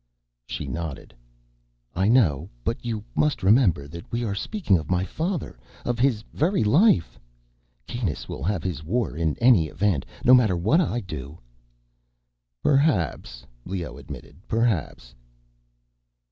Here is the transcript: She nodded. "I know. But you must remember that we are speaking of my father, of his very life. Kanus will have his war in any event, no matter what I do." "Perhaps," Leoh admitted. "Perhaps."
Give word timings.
She 0.47 0.65
nodded. 0.67 1.13
"I 1.95 2.07
know. 2.07 2.49
But 2.63 2.83
you 2.83 3.03
must 3.13 3.43
remember 3.43 3.87
that 3.87 4.11
we 4.11 4.23
are 4.23 4.33
speaking 4.33 4.79
of 4.79 4.89
my 4.89 5.05
father, 5.05 5.59
of 5.85 5.99
his 5.99 6.23
very 6.33 6.63
life. 6.63 7.19
Kanus 7.87 8.27
will 8.27 8.41
have 8.41 8.63
his 8.63 8.83
war 8.83 9.15
in 9.15 9.37
any 9.37 9.67
event, 9.67 10.07
no 10.23 10.33
matter 10.33 10.57
what 10.57 10.81
I 10.81 11.01
do." 11.01 11.37
"Perhaps," 12.63 13.45
Leoh 13.63 13.99
admitted. 13.99 14.37
"Perhaps." 14.47 15.13